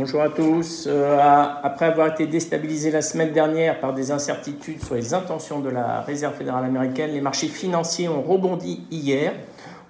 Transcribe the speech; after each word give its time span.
Bonjour 0.00 0.22
à 0.22 0.28
tous. 0.28 0.84
Euh, 0.86 1.18
après 1.64 1.86
avoir 1.86 2.06
été 2.06 2.28
déstabilisé 2.28 2.92
la 2.92 3.02
semaine 3.02 3.32
dernière 3.32 3.80
par 3.80 3.94
des 3.94 4.12
incertitudes 4.12 4.80
sur 4.80 4.94
les 4.94 5.12
intentions 5.12 5.58
de 5.58 5.70
la 5.70 6.02
Réserve 6.02 6.36
fédérale 6.36 6.64
américaine, 6.64 7.10
les 7.10 7.20
marchés 7.20 7.48
financiers 7.48 8.08
ont 8.08 8.22
rebondi 8.22 8.82
hier, 8.92 9.32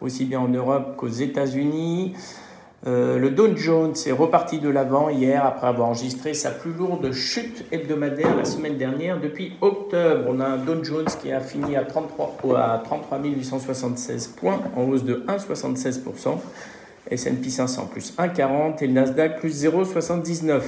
aussi 0.00 0.24
bien 0.24 0.40
en 0.40 0.48
Europe 0.48 0.96
qu'aux 0.96 1.08
États-Unis. 1.08 2.14
Euh, 2.86 3.18
le 3.18 3.28
Dow 3.28 3.54
Jones 3.54 3.92
est 4.06 4.12
reparti 4.12 4.60
de 4.60 4.70
l'avant 4.70 5.10
hier 5.10 5.44
après 5.44 5.66
avoir 5.66 5.88
enregistré 5.88 6.32
sa 6.32 6.52
plus 6.52 6.72
lourde 6.72 7.12
chute 7.12 7.66
hebdomadaire 7.70 8.34
la 8.34 8.46
semaine 8.46 8.78
dernière 8.78 9.20
depuis 9.20 9.58
octobre. 9.60 10.24
On 10.26 10.40
a 10.40 10.46
un 10.46 10.56
Dow 10.56 10.82
Jones 10.82 11.08
qui 11.20 11.30
a 11.32 11.40
fini 11.40 11.76
à 11.76 11.82
33, 11.82 12.58
à 12.58 12.78
33 12.82 13.18
876 13.24 14.28
points 14.28 14.60
en 14.74 14.84
hausse 14.84 15.04
de 15.04 15.22
1,76%. 15.28 16.38
S&P 17.10 17.48
500 17.48 17.86
plus 17.86 18.14
1,40 18.16 18.82
et 18.82 18.86
le 18.86 18.92
Nasdaq 18.92 19.40
plus 19.40 19.64
0,79. 19.64 20.62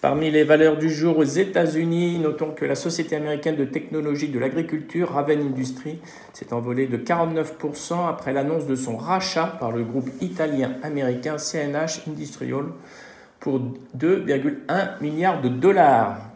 Parmi 0.00 0.30
les 0.30 0.44
valeurs 0.44 0.76
du 0.76 0.90
jour 0.90 1.18
aux 1.18 1.24
États-Unis, 1.24 2.18
notons 2.18 2.52
que 2.52 2.64
la 2.64 2.74
société 2.74 3.16
américaine 3.16 3.56
de 3.56 3.64
technologie 3.64 4.28
de 4.28 4.38
l'agriculture, 4.38 5.10
Raven 5.12 5.40
Industries, 5.40 5.98
s'est 6.32 6.52
envolée 6.52 6.86
de 6.86 6.96
49% 6.96 8.08
après 8.08 8.32
l'annonce 8.32 8.66
de 8.66 8.76
son 8.76 8.96
rachat 8.96 9.56
par 9.58 9.72
le 9.72 9.82
groupe 9.82 10.10
italien-américain 10.20 11.38
CNH 11.38 12.08
Industrial 12.08 12.66
pour 13.40 13.60
2,1 13.98 15.00
milliards 15.00 15.40
de 15.40 15.48
dollars. 15.48 16.35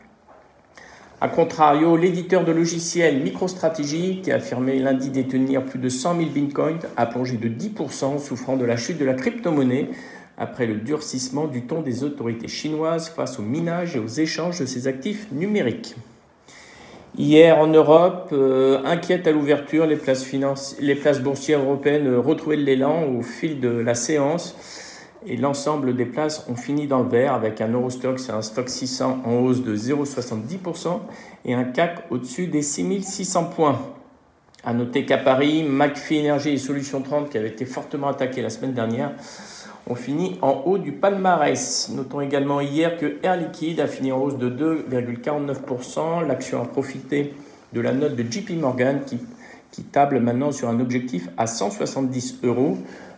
A 1.22 1.28
contrario, 1.28 1.98
l'éditeur 1.98 2.44
de 2.44 2.52
logiciels 2.52 3.22
MicroStrategy, 3.22 4.22
qui 4.22 4.32
a 4.32 4.36
affirmé 4.36 4.78
lundi 4.78 5.10
détenir 5.10 5.62
plus 5.66 5.78
de 5.78 5.90
100 5.90 6.16
000 6.16 6.30
bitcoins, 6.30 6.78
a 6.96 7.04
plongé 7.04 7.36
de 7.36 7.46
10%, 7.46 8.18
souffrant 8.18 8.56
de 8.56 8.64
la 8.64 8.78
chute 8.78 8.96
de 8.96 9.04
la 9.04 9.12
crypto-monnaie 9.12 9.90
après 10.38 10.66
le 10.66 10.76
durcissement 10.76 11.46
du 11.46 11.66
ton 11.66 11.82
des 11.82 12.04
autorités 12.04 12.48
chinoises 12.48 13.10
face 13.10 13.38
au 13.38 13.42
minage 13.42 13.96
et 13.96 13.98
aux 13.98 14.06
échanges 14.06 14.60
de 14.60 14.64
ces 14.64 14.86
actifs 14.86 15.26
numériques. 15.30 15.94
Hier 17.18 17.58
en 17.58 17.66
Europe, 17.66 18.30
euh, 18.32 18.80
inquiète 18.86 19.26
à 19.26 19.32
l'ouverture, 19.32 19.84
les 19.84 19.98
les 20.80 20.94
places 20.94 21.20
boursières 21.20 21.60
européennes 21.60 22.14
retrouvaient 22.16 22.56
de 22.56 22.62
l'élan 22.62 23.04
au 23.04 23.20
fil 23.20 23.60
de 23.60 23.68
la 23.68 23.94
séance 23.94 24.56
et 25.26 25.36
l'ensemble 25.36 25.94
des 25.94 26.06
places 26.06 26.46
ont 26.48 26.56
fini 26.56 26.86
dans 26.86 27.00
le 27.00 27.08
vert 27.08 27.34
avec 27.34 27.60
un 27.60 27.68
Eurostock, 27.68 28.18
c'est 28.18 28.32
un 28.32 28.42
stock 28.42 28.68
600 28.68 29.22
en 29.24 29.34
hausse 29.34 29.62
de 29.62 29.76
0,70% 29.76 31.00
et 31.44 31.54
un 31.54 31.64
CAC 31.64 32.04
au-dessus 32.10 32.46
des 32.46 32.62
6600 32.62 33.44
points. 33.44 33.78
À 34.64 34.74
noter 34.74 35.06
qu'à 35.06 35.18
Paris, 35.18 35.62
McPhee 35.62 36.20
Energy 36.20 36.50
et 36.50 36.58
Solutions 36.58 37.00
30, 37.00 37.30
qui 37.30 37.38
avaient 37.38 37.48
été 37.48 37.64
fortement 37.64 38.08
attaqués 38.08 38.42
la 38.42 38.50
semaine 38.50 38.74
dernière, 38.74 39.12
ont 39.86 39.94
fini 39.94 40.38
en 40.42 40.62
haut 40.66 40.78
du 40.78 40.92
palmarès. 40.92 41.90
Notons 41.94 42.20
également 42.20 42.60
hier 42.60 42.98
que 42.98 43.16
Air 43.22 43.36
Liquide 43.36 43.80
a 43.80 43.86
fini 43.86 44.12
en 44.12 44.20
hausse 44.22 44.36
de 44.36 44.50
2,49%. 44.50 46.26
L'action 46.26 46.62
a 46.62 46.66
profité 46.66 47.34
de 47.72 47.80
la 47.80 47.92
note 47.92 48.16
de 48.16 48.22
JP 48.22 48.50
Morgan 48.60 49.00
qui, 49.06 49.18
qui 49.70 49.82
table 49.82 50.20
maintenant 50.20 50.52
sur 50.52 50.68
un 50.68 50.78
objectif 50.78 51.28
à 51.38 51.46
170 51.46 52.40
euros. 52.42 52.76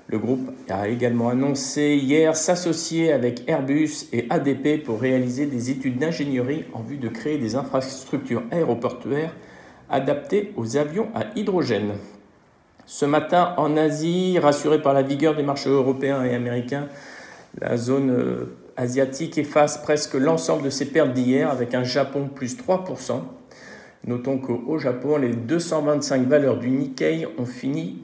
Le 0.09 0.19
groupe 0.19 0.51
a 0.69 0.89
également 0.89 1.29
annoncé 1.29 1.99
hier 2.01 2.37
s'associer 2.37 3.13
avec 3.13 3.49
Airbus 3.49 4.09
et 4.13 4.27
ADP 4.31 4.83
pour 4.85 5.01
réaliser 5.01 5.47
des 5.47 5.71
études 5.71 5.99
d'ingénierie 5.99 6.65
en 6.75 6.83
vue 6.83 6.97
de 6.97 7.09
créer 7.09 7.39
des 7.39 7.57
infrastructures 7.57 8.43
aéroportuaires 8.51 9.35
adaptées 9.89 10.53
aux 10.57 10.77
avions 10.77 11.09
à 11.15 11.27
hydrogène. 11.37 11.93
Ce 12.87 13.05
matin, 13.05 13.55
en 13.59 13.77
Asie, 13.77 14.39
rassuré 14.39 14.83
par 14.83 14.93
la 14.93 15.03
vigueur 15.03 15.37
des 15.37 15.43
marchés 15.43 15.71
européens 15.71 16.25
et 16.25 16.35
américains, 16.35 16.89
la 17.61 17.77
zone 17.77 18.11
euh, 18.11 18.57
asiatique 18.77 19.39
efface 19.39 19.79
presque 19.79 20.15
l'ensemble 20.15 20.65
de 20.65 20.71
ses 20.71 20.87
pertes 20.87 21.13
d'hier 21.13 21.51
avec 21.51 21.75
un 21.75 21.85
Japon 21.85 22.29
plus 22.35 22.57
3%. 22.57 23.21
Notons 24.05 24.39
qu'au 24.39 24.79
Japon, 24.79 25.17
les 25.17 25.31
225 25.31 26.27
valeurs 26.27 26.59
du 26.59 26.71
Nikkei 26.71 27.27
ont 27.39 27.47
fini 27.47 28.03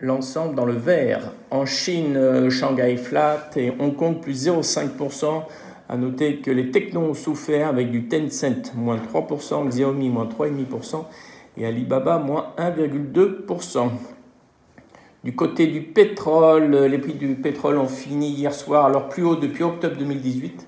l'ensemble 0.00 0.54
dans 0.54 0.64
le 0.64 0.74
vert. 0.74 1.32
En 1.50 1.66
Chine, 1.66 2.16
euh, 2.16 2.50
Shanghai 2.50 2.96
flat 2.96 3.50
et 3.56 3.72
Hong 3.78 3.94
Kong 3.94 4.20
plus 4.20 4.46
0,5%. 4.46 5.44
À 5.88 5.96
noter 5.96 6.36
que 6.36 6.50
les 6.50 6.70
technos 6.70 7.00
ont 7.00 7.14
souffert 7.14 7.68
avec 7.68 7.90
du 7.90 8.06
Tencent 8.06 8.72
moins 8.76 8.96
3%, 8.96 9.68
Xiaomi 9.68 10.08
moins 10.08 10.26
3,5% 10.26 11.04
et 11.56 11.66
Alibaba 11.66 12.18
moins 12.18 12.54
1,2%. 12.58 13.90
Du 15.24 15.34
côté 15.34 15.66
du 15.66 15.82
pétrole, 15.82 16.76
les 16.76 16.98
prix 16.98 17.14
du 17.14 17.34
pétrole 17.34 17.76
ont 17.76 17.88
fini 17.88 18.30
hier 18.30 18.54
soir 18.54 18.86
à 18.86 18.88
leur 18.88 19.08
plus 19.08 19.24
haut 19.24 19.36
depuis 19.36 19.64
octobre 19.64 19.96
2018, 19.96 20.66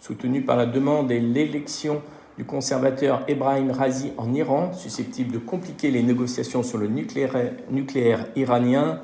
soutenu 0.00 0.42
par 0.42 0.56
la 0.56 0.66
demande 0.66 1.12
et 1.12 1.20
l'élection 1.20 2.02
du 2.36 2.44
conservateur 2.44 3.22
Ebrahim 3.28 3.70
Razi 3.70 4.12
en 4.16 4.34
Iran, 4.34 4.72
susceptible 4.72 5.32
de 5.32 5.38
compliquer 5.38 5.90
les 5.90 6.02
négociations 6.02 6.62
sur 6.62 6.78
le 6.78 6.86
nucléaire, 6.88 8.26
iranien. 8.34 9.00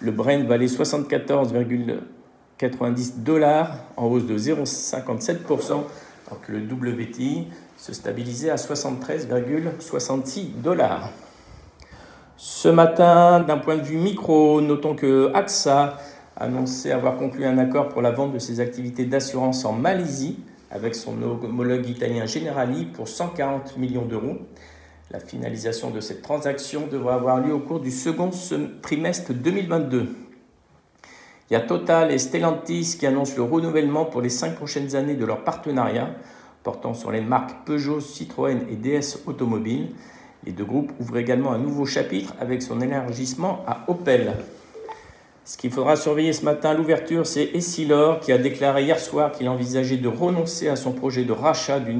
Le 0.00 0.10
Brent 0.10 0.46
valait 0.46 0.66
74,90 0.66 3.22
dollars, 3.22 3.76
en 3.96 4.06
hausse 4.06 4.26
de 4.26 4.36
0,57%, 4.36 5.70
alors 5.70 6.40
que 6.44 6.52
le 6.52 6.60
WTI 6.60 7.46
se 7.76 7.92
stabilisait 7.92 8.50
à 8.50 8.56
73,66 8.56 10.60
dollars. 10.60 11.10
Ce 12.36 12.68
matin, 12.68 13.38
d'un 13.40 13.58
point 13.58 13.76
de 13.76 13.82
vue 13.82 13.98
micro, 13.98 14.60
notons 14.60 14.96
que 14.96 15.30
AXA 15.34 15.98
a 16.36 16.44
annoncé 16.44 16.90
avoir 16.90 17.16
conclu 17.16 17.44
un 17.44 17.58
accord 17.58 17.90
pour 17.90 18.02
la 18.02 18.10
vente 18.10 18.32
de 18.32 18.40
ses 18.40 18.58
activités 18.58 19.04
d'assurance 19.04 19.64
en 19.64 19.72
Malaisie 19.72 20.40
avec 20.72 20.94
son 20.94 21.22
homologue 21.22 21.88
italien 21.88 22.26
Generali 22.26 22.86
pour 22.86 23.06
140 23.06 23.76
millions 23.76 24.06
d'euros. 24.06 24.38
La 25.10 25.20
finalisation 25.20 25.90
de 25.90 26.00
cette 26.00 26.22
transaction 26.22 26.86
devrait 26.90 27.14
avoir 27.14 27.40
lieu 27.40 27.52
au 27.52 27.60
cours 27.60 27.80
du 27.80 27.90
second 27.90 28.30
trimestre 28.80 29.32
2022. 29.34 30.08
Il 31.50 31.52
y 31.52 31.56
a 31.56 31.60
Total 31.60 32.10
et 32.10 32.18
Stellantis 32.18 32.96
qui 32.98 33.06
annoncent 33.06 33.36
le 33.36 33.42
renouvellement 33.42 34.06
pour 34.06 34.22
les 34.22 34.30
cinq 34.30 34.54
prochaines 34.54 34.96
années 34.96 35.16
de 35.16 35.26
leur 35.26 35.44
partenariat 35.44 36.14
portant 36.62 36.94
sur 36.94 37.10
les 37.10 37.20
marques 37.20 37.66
Peugeot, 37.66 38.00
Citroën 38.00 38.66
et 38.70 38.76
DS 38.76 39.18
Automobile. 39.26 39.90
Les 40.44 40.52
deux 40.52 40.64
groupes 40.64 40.92
ouvrent 40.98 41.18
également 41.18 41.52
un 41.52 41.58
nouveau 41.58 41.86
chapitre 41.86 42.34
avec 42.40 42.62
son 42.62 42.80
élargissement 42.80 43.64
à 43.66 43.84
Opel. 43.88 44.32
Ce 45.44 45.56
qu'il 45.56 45.72
faudra 45.72 45.96
surveiller 45.96 46.32
ce 46.32 46.44
matin 46.44 46.70
à 46.70 46.74
l'ouverture, 46.74 47.26
c'est 47.26 47.50
Essilor 47.54 48.20
qui 48.20 48.30
a 48.30 48.38
déclaré 48.38 48.84
hier 48.84 49.00
soir 49.00 49.32
qu'il 49.32 49.48
envisageait 49.48 49.96
de 49.96 50.06
renoncer 50.06 50.68
à 50.68 50.76
son 50.76 50.92
projet 50.92 51.24
de 51.24 51.32
rachat 51.32 51.80
du, 51.80 51.94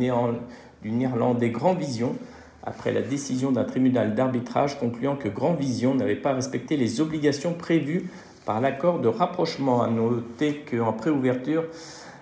néerlandais 0.85 1.51
Grand 1.51 1.75
Vision 1.75 2.15
après 2.63 2.93
la 2.93 3.03
décision 3.03 3.51
d'un 3.51 3.65
tribunal 3.65 4.15
d'arbitrage 4.15 4.79
concluant 4.79 5.17
que 5.17 5.29
Grand 5.29 5.55
Vision 5.55 5.97
n'avait 5.97 6.15
pas 6.15 6.35
respecté 6.35 6.77
les 6.77 7.01
obligations 7.01 7.53
prévues 7.53 8.09
par 8.47 8.61
l'accord 8.61 9.01
de 9.01 9.09
rapprochement. 9.09 9.83
À 9.83 9.89
noter 9.89 10.65
qu'en 10.71 10.93
préouverture, 10.93 11.65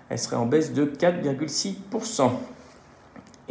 elle 0.08 0.18
serait 0.18 0.36
en 0.36 0.46
baisse 0.46 0.72
de 0.72 0.86
4,6%. 0.86 2.30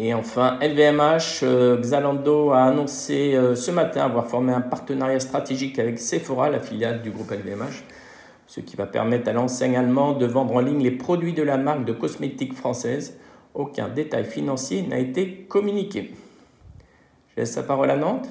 Et 0.01 0.13
enfin, 0.13 0.57
LVMH, 0.61 1.43
euh, 1.43 1.75
Xalando 1.75 2.51
a 2.51 2.63
annoncé 2.63 3.35
euh, 3.35 3.53
ce 3.53 3.69
matin 3.69 4.05
avoir 4.05 4.27
formé 4.27 4.53
un 4.53 4.61
partenariat 4.61 5.19
stratégique 5.19 5.77
avec 5.77 5.99
Sephora, 5.99 6.49
la 6.49 6.61
filiale 6.61 7.01
du 7.01 7.11
groupe 7.11 7.31
LVMH, 7.31 7.83
ce 8.47 8.61
qui 8.61 8.77
va 8.77 8.85
permettre 8.85 9.27
à 9.27 9.33
l'enseigne 9.33 9.75
allemande 9.75 10.17
de 10.17 10.25
vendre 10.25 10.55
en 10.55 10.61
ligne 10.61 10.81
les 10.81 10.91
produits 10.91 11.33
de 11.33 11.43
la 11.43 11.57
marque 11.57 11.83
de 11.83 11.91
cosmétiques 11.91 12.53
française. 12.53 13.19
Aucun 13.53 13.89
détail 13.89 14.23
financier 14.23 14.83
n'a 14.83 14.99
été 14.99 15.45
communiqué. 15.49 16.11
Je 17.31 17.41
laisse 17.41 17.57
la 17.57 17.63
parole 17.63 17.91
à 17.91 17.97
Nantes. 17.97 18.29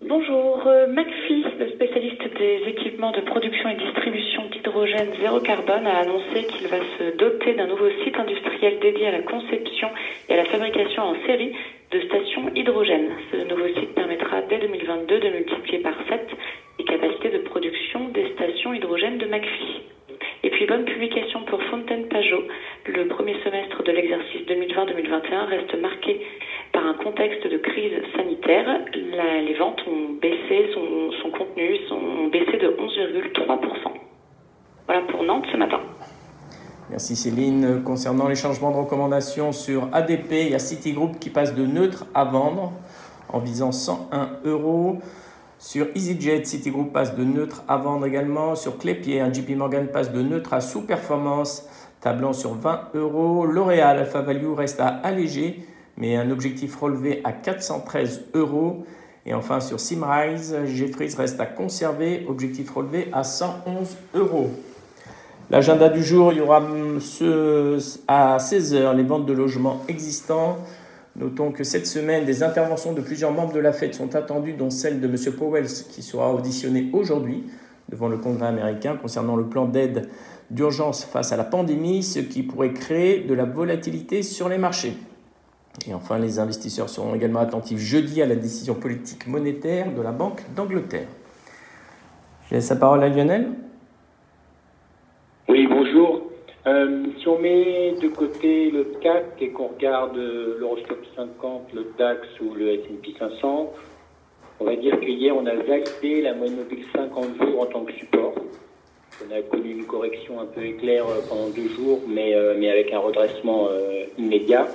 Bonjour, 0.00 0.66
euh, 0.66 0.86
McPhee, 0.86 1.44
le 1.58 1.68
spécialiste 1.72 2.21
des 2.42 2.60
équipements 2.66 3.12
de 3.12 3.20
production 3.20 3.68
et 3.68 3.76
distribution 3.76 4.46
d'hydrogène 4.46 5.14
zéro 5.20 5.38
carbone, 5.38 5.86
a 5.86 5.98
annoncé 5.98 6.44
qu'il 6.48 6.66
va 6.66 6.78
se 6.98 7.16
doter 7.16 7.54
d'un 7.54 7.68
nouveau 7.68 7.88
site 8.02 8.18
industriel 8.18 8.80
dédié 8.80 9.06
à 9.06 9.12
la 9.12 9.22
conception 9.22 9.88
et 10.28 10.34
à 10.34 10.38
la 10.38 10.44
fabrication 10.46 11.04
en 11.04 11.14
série 11.24 11.52
de 11.92 12.00
stations 12.00 12.50
hydrogène. 12.56 13.10
Ce 13.30 13.36
nouveau 13.46 13.68
site 13.78 13.94
permettra 13.94 14.42
dès 14.42 14.58
2022 14.58 15.20
de 15.20 15.28
multiplier 15.28 15.78
par 15.78 15.94
7 16.08 16.20
les 16.80 16.84
capacités 16.84 17.30
de 17.30 17.38
production 17.38 18.08
des 18.08 18.26
stations 18.32 18.74
hydrogène 18.74 19.18
de 19.18 19.26
McPhee. 19.26 19.82
Et 20.42 20.50
puis 20.50 20.66
bonne 20.66 20.84
publication 20.84 21.42
pour 21.44 21.62
Fontaine 21.62 22.08
Pajot. 22.08 22.42
Le 22.86 23.06
premier 23.06 23.36
semestre 23.44 23.84
de 23.84 23.92
l'exercice 23.92 24.40
2020-2021 24.48 25.44
reste 25.46 25.80
marqué 25.80 26.18
un 26.82 26.94
contexte 26.94 27.46
de 27.46 27.58
crise 27.58 27.92
sanitaire. 28.16 28.66
les 28.94 29.54
ventes 29.58 29.80
ont 29.86 30.14
baissé, 30.20 30.70
son, 30.74 31.30
contenu 31.30 31.76
sont 31.88 32.28
baissé 32.28 32.58
de 32.58 32.68
11,3%. 32.68 33.92
Voilà 34.86 35.02
pour 35.02 35.22
Nantes 35.22 35.46
ce 35.50 35.56
matin. 35.56 35.80
Merci 36.90 37.16
Céline. 37.16 37.82
Concernant 37.84 38.28
les 38.28 38.34
changements 38.34 38.70
de 38.70 38.76
recommandation 38.76 39.52
sur 39.52 39.88
ADP, 39.92 40.32
il 40.32 40.50
y 40.50 40.54
a 40.54 40.58
Citigroup 40.58 41.18
qui 41.18 41.30
passe 41.30 41.54
de 41.54 41.64
neutre 41.64 42.06
à 42.14 42.24
vendre 42.24 42.72
en 43.28 43.38
visant 43.38 43.72
101 43.72 44.40
euros. 44.44 44.98
Sur 45.58 45.86
EasyJet, 45.94 46.44
Citigroup 46.44 46.92
passe 46.92 47.14
de 47.14 47.22
neutre 47.22 47.62
à 47.68 47.76
vendre 47.76 48.04
également. 48.04 48.56
Sur 48.56 48.78
Clépier, 48.78 49.22
JP 49.32 49.50
Morgan 49.56 49.86
passe 49.86 50.12
de 50.12 50.20
neutre 50.20 50.52
à 50.52 50.60
sous-performance, 50.60 51.68
tablant 52.00 52.32
sur 52.32 52.54
20 52.54 52.88
euros. 52.94 53.46
L'Oréal 53.46 54.00
Alpha 54.00 54.22
Value 54.22 54.52
reste 54.54 54.80
à 54.80 54.88
alléger, 54.88 55.60
mais 56.02 56.16
un 56.16 56.32
objectif 56.32 56.74
relevé 56.74 57.20
à 57.22 57.30
413 57.30 58.24
euros. 58.34 58.84
Et 59.24 59.34
enfin, 59.34 59.60
sur 59.60 59.78
Simrise, 59.78 60.56
Jeffries 60.66 61.14
reste 61.16 61.38
à 61.38 61.46
conserver, 61.46 62.26
objectif 62.28 62.72
relevé 62.72 63.08
à 63.12 63.22
111 63.22 63.96
euros. 64.14 64.50
L'agenda 65.48 65.88
du 65.88 66.02
jour, 66.02 66.32
il 66.32 66.38
y 66.38 66.40
aura 66.40 66.60
ce, 66.98 67.78
à 68.08 68.38
16h 68.38 68.96
les 68.96 69.04
ventes 69.04 69.26
de 69.26 69.32
logements 69.32 69.82
existants. 69.86 70.58
Notons 71.14 71.52
que 71.52 71.62
cette 71.62 71.86
semaine, 71.86 72.24
des 72.24 72.42
interventions 72.42 72.94
de 72.94 73.00
plusieurs 73.00 73.30
membres 73.30 73.52
de 73.52 73.60
la 73.60 73.72
Fed 73.72 73.94
sont 73.94 74.16
attendues, 74.16 74.54
dont 74.54 74.70
celle 74.70 75.00
de 75.00 75.06
M. 75.06 75.16
Powell, 75.38 75.66
qui 75.66 76.02
sera 76.02 76.34
auditionné 76.34 76.90
aujourd'hui 76.92 77.44
devant 77.90 78.08
le 78.08 78.16
Congrès 78.16 78.48
américain 78.48 78.96
concernant 79.00 79.36
le 79.36 79.44
plan 79.44 79.66
d'aide 79.66 80.08
d'urgence 80.50 81.04
face 81.04 81.30
à 81.30 81.36
la 81.36 81.44
pandémie, 81.44 82.02
ce 82.02 82.18
qui 82.18 82.42
pourrait 82.42 82.72
créer 82.72 83.20
de 83.20 83.34
la 83.34 83.44
volatilité 83.44 84.24
sur 84.24 84.48
les 84.48 84.58
marchés. 84.58 84.94
Et 85.88 85.94
enfin, 85.94 86.18
les 86.18 86.38
investisseurs 86.38 86.88
seront 86.88 87.14
également 87.14 87.40
attentifs 87.40 87.78
jeudi 87.78 88.22
à 88.22 88.26
la 88.26 88.36
décision 88.36 88.74
politique 88.74 89.26
monétaire 89.26 89.92
de 89.92 90.02
la 90.02 90.12
Banque 90.12 90.42
d'Angleterre. 90.54 91.08
Je 92.48 92.54
laisse 92.54 92.70
la 92.70 92.76
parole 92.76 93.02
à 93.02 93.08
Lionel. 93.08 93.48
Oui, 95.48 95.66
bonjour. 95.66 96.22
Euh, 96.66 97.06
si 97.18 97.26
on 97.26 97.38
met 97.38 97.92
de 98.00 98.08
côté 98.08 98.70
le 98.70 98.84
CAC 99.00 99.40
et 99.40 99.50
qu'on 99.50 99.68
regarde 99.68 100.16
l'Eurostop 100.16 101.04
50, 101.16 101.72
le 101.74 101.92
DAX 101.98 102.20
ou 102.40 102.54
le 102.54 102.74
S&P 102.74 103.14
500, 103.18 103.72
on 104.60 104.64
va 104.64 104.76
dire 104.76 105.00
qu'hier 105.00 105.34
on 105.36 105.44
a 105.46 105.54
validé 105.54 106.22
la 106.22 106.34
moyenne 106.34 106.58
mobile 106.58 106.84
50 106.94 107.36
jours 107.42 107.62
en 107.62 107.66
tant 107.66 107.84
que 107.84 107.92
support. 107.94 108.34
On 109.26 109.34
a 109.34 109.42
connu 109.42 109.72
une 109.72 109.86
correction 109.86 110.40
un 110.40 110.46
peu 110.46 110.64
éclair 110.64 111.04
euh, 111.06 111.20
pendant 111.28 111.48
deux 111.48 111.68
jours, 111.70 112.00
mais, 112.06 112.34
euh, 112.34 112.54
mais 112.56 112.70
avec 112.70 112.92
un 112.92 113.00
redressement 113.00 113.68
immédiat. 114.18 114.68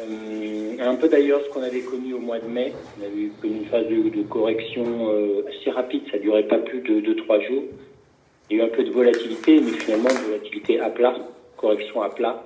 Euh, 0.00 0.76
un 0.80 0.94
peu 0.96 1.08
d'ailleurs 1.08 1.42
ce 1.44 1.50
qu'on 1.50 1.62
avait 1.62 1.82
connu 1.82 2.14
au 2.14 2.20
mois 2.20 2.38
de 2.38 2.48
mai. 2.48 2.72
On 2.98 3.04
avait 3.04 3.20
eu 3.20 3.32
une 3.44 3.66
phase 3.66 3.86
de, 3.86 4.22
correction 4.22 4.84
euh, 5.10 5.42
assez 5.48 5.70
rapide, 5.70 6.02
ça 6.10 6.18
durait 6.18 6.46
pas 6.46 6.58
plus 6.58 6.80
de 6.80 7.00
2-3 7.00 7.46
jours. 7.46 7.64
Il 8.48 8.56
y 8.56 8.60
a 8.60 8.64
eu 8.64 8.66
un 8.66 8.70
peu 8.70 8.82
de 8.82 8.90
volatilité, 8.90 9.60
mais 9.60 9.72
finalement 9.72 10.08
volatilité 10.26 10.80
à 10.80 10.90
plat, 10.90 11.14
correction 11.56 12.02
à 12.02 12.08
plat, 12.08 12.42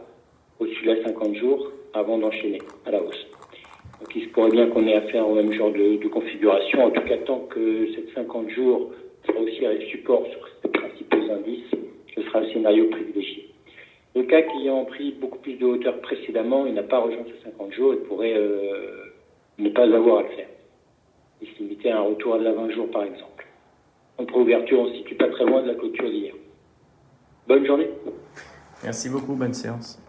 au-dessus 0.58 0.84
de 0.84 0.94
la 0.94 1.02
50 1.04 1.36
jours, 1.36 1.70
avant 1.92 2.18
d'enchaîner 2.18 2.60
à 2.86 2.90
la 2.90 3.02
hausse. 3.02 3.26
Donc 4.00 4.14
il 4.16 4.24
se 4.24 4.28
pourrait 4.28 4.50
bien 4.50 4.66
qu'on 4.66 4.86
ait 4.86 4.96
affaire 4.96 5.28
au 5.28 5.34
même 5.34 5.52
genre 5.52 5.70
de, 5.72 5.96
configuration. 6.08 6.84
En 6.84 6.90
tout 6.90 7.02
cas, 7.02 7.16
tant 7.18 7.40
que 7.40 7.88
cette 7.94 8.12
50 8.14 8.50
jours 8.50 8.90
sera 9.26 9.38
aussi 9.38 9.64
un 9.64 9.80
support 9.90 10.26
sur 10.26 10.48
ces 10.60 10.68
principaux 10.68 11.32
indices, 11.32 11.70
ce 12.14 12.22
sera 12.22 12.40
un 12.40 12.52
scénario 12.52 12.90
privilégié. 12.90 13.43
Le 14.14 14.22
CAC 14.22 14.46
ayant 14.60 14.84
pris 14.84 15.12
beaucoup 15.12 15.38
plus 15.38 15.54
de 15.54 15.64
hauteur 15.66 16.00
précédemment, 16.00 16.66
il 16.66 16.74
n'a 16.74 16.84
pas 16.84 17.00
rejoint 17.00 17.24
ces 17.24 17.50
50 17.50 17.72
jours 17.72 17.94
et 17.94 17.96
pourrait 17.96 18.34
euh, 18.36 19.12
ne 19.58 19.68
pas 19.70 19.82
avoir 19.82 20.18
à 20.18 20.22
le 20.22 20.28
faire. 20.28 20.48
Il 21.42 21.48
se 21.48 21.58
limitait 21.58 21.90
à 21.90 21.98
un 21.98 22.02
retour 22.02 22.34
à 22.34 22.38
de 22.38 22.44
la 22.44 22.52
20 22.52 22.70
jours, 22.70 22.90
par 22.90 23.02
exemple. 23.02 23.46
Entre 24.18 24.36
ouverture, 24.36 24.80
on 24.80 24.84
ne 24.84 24.90
se 24.90 24.96
situe 24.98 25.16
pas 25.16 25.28
très 25.28 25.44
loin 25.44 25.62
de 25.62 25.68
la 25.68 25.74
clôture 25.74 26.08
d'hier. 26.08 26.34
Bonne 27.48 27.66
journée. 27.66 27.90
Merci 28.84 29.08
beaucoup, 29.08 29.34
bonne 29.34 29.54
séance. 29.54 30.03